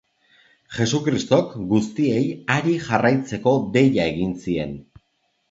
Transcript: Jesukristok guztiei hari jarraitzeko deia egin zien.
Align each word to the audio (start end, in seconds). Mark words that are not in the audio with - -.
Jesukristok 0.77 1.53
guztiei 1.73 2.23
hari 2.55 2.75
jarraitzeko 2.87 3.55
deia 3.77 4.09
egin 4.15 4.35
zien. 4.43 4.77